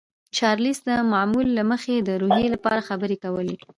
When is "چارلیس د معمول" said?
0.37-1.47